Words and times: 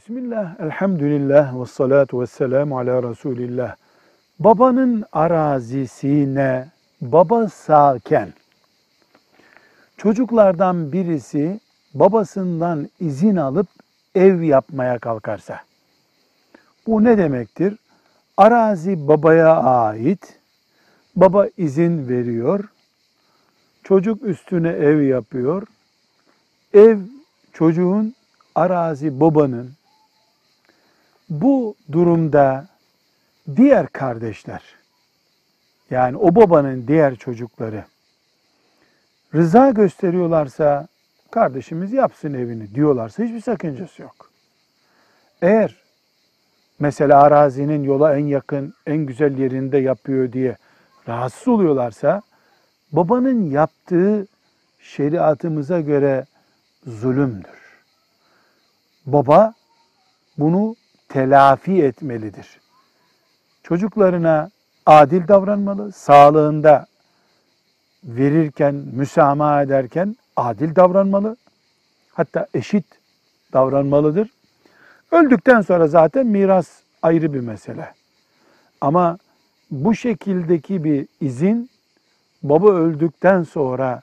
Bismillah, 0.00 0.60
elhamdülillah 0.60 1.60
ve 1.60 1.66
salatu 1.66 2.20
ve 2.20 2.26
selamu 2.26 2.78
ala 2.78 3.02
Resulillah. 3.10 3.76
Babanın 4.38 5.04
arazisine 5.12 6.68
baba 7.00 7.48
sağken 7.48 8.32
çocuklardan 9.96 10.92
birisi 10.92 11.60
babasından 11.94 12.88
izin 13.00 13.36
alıp 13.36 13.66
ev 14.14 14.42
yapmaya 14.42 14.98
kalkarsa 14.98 15.60
bu 16.86 17.04
ne 17.04 17.18
demektir? 17.18 17.76
Arazi 18.36 19.08
babaya 19.08 19.56
ait. 19.56 20.38
Baba 21.16 21.46
izin 21.56 22.08
veriyor. 22.08 22.64
Çocuk 23.84 24.22
üstüne 24.22 24.68
ev 24.68 25.00
yapıyor. 25.00 25.62
Ev 26.74 26.98
çocuğun, 27.52 28.14
arazi 28.54 29.20
babanın. 29.20 29.79
Bu 31.30 31.74
durumda 31.92 32.66
diğer 33.56 33.86
kardeşler 33.86 34.62
yani 35.90 36.16
o 36.16 36.34
babanın 36.34 36.86
diğer 36.88 37.16
çocukları 37.16 37.84
rıza 39.34 39.70
gösteriyorlarsa 39.70 40.88
kardeşimiz 41.30 41.92
yapsın 41.92 42.34
evini 42.34 42.74
diyorlarsa 42.74 43.22
hiçbir 43.22 43.40
sakıncası 43.40 44.02
yok. 44.02 44.30
Eğer 45.42 45.76
mesela 46.78 47.22
arazinin 47.22 47.82
yola 47.82 48.16
en 48.16 48.26
yakın, 48.26 48.74
en 48.86 48.96
güzel 48.96 49.38
yerinde 49.38 49.78
yapıyor 49.78 50.32
diye 50.32 50.56
rahatsız 51.08 51.48
oluyorlarsa 51.48 52.22
babanın 52.92 53.50
yaptığı 53.50 54.26
şeriatımıza 54.80 55.80
göre 55.80 56.26
zulümdür. 56.86 57.60
Baba 59.06 59.54
bunu 60.38 60.76
telafi 61.10 61.82
etmelidir. 61.82 62.60
Çocuklarına 63.62 64.50
adil 64.86 65.28
davranmalı, 65.28 65.92
sağlığında 65.92 66.86
verirken, 68.04 68.74
müsamaha 68.74 69.62
ederken 69.62 70.16
adil 70.36 70.76
davranmalı. 70.76 71.36
Hatta 72.12 72.46
eşit 72.54 72.84
davranmalıdır. 73.52 74.30
Öldükten 75.10 75.60
sonra 75.60 75.86
zaten 75.86 76.26
miras 76.26 76.68
ayrı 77.02 77.34
bir 77.34 77.40
mesele. 77.40 77.94
Ama 78.80 79.18
bu 79.70 79.94
şekildeki 79.94 80.84
bir 80.84 81.08
izin 81.20 81.70
baba 82.42 82.72
öldükten 82.72 83.42
sonra 83.42 84.02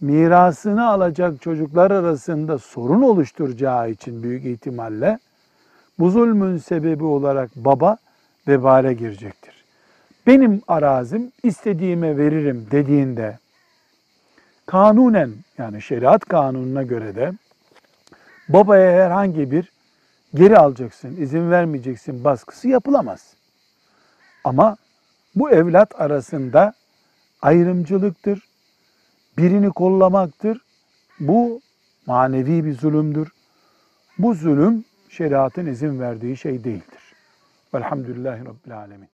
mirasını 0.00 0.88
alacak 0.88 1.42
çocuklar 1.42 1.90
arasında 1.90 2.58
sorun 2.58 3.02
oluşturacağı 3.02 3.90
için 3.90 4.22
büyük 4.22 4.44
ihtimalle 4.44 5.18
bu 6.00 6.10
zulmün 6.10 6.56
sebebi 6.56 7.04
olarak 7.04 7.56
baba 7.56 7.96
vebale 8.48 8.92
girecektir. 8.92 9.64
Benim 10.26 10.62
arazim 10.68 11.32
istediğime 11.42 12.16
veririm 12.16 12.66
dediğinde 12.70 13.38
kanunen 14.66 15.30
yani 15.58 15.82
şeriat 15.82 16.24
kanununa 16.24 16.82
göre 16.82 17.14
de 17.14 17.32
babaya 18.48 19.04
herhangi 19.04 19.50
bir 19.50 19.72
geri 20.34 20.58
alacaksın, 20.58 21.16
izin 21.16 21.50
vermeyeceksin 21.50 22.24
baskısı 22.24 22.68
yapılamaz. 22.68 23.34
Ama 24.44 24.76
bu 25.34 25.50
evlat 25.50 26.00
arasında 26.00 26.72
ayrımcılıktır, 27.42 28.48
birini 29.38 29.70
kollamaktır. 29.70 30.60
Bu 31.20 31.60
manevi 32.06 32.64
bir 32.64 32.74
zulümdür. 32.74 33.28
Bu 34.18 34.34
zulüm 34.34 34.84
şeriatın 35.10 35.66
izin 35.66 36.00
verdiği 36.00 36.36
şey 36.36 36.64
değildir. 36.64 37.14
Velhamdülillahi 37.74 38.44
Rabbil 38.44 38.78
Alemin. 38.78 39.08